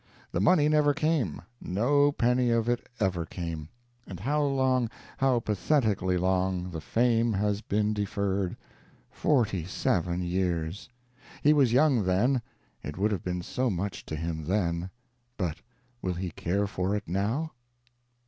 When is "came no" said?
0.95-2.11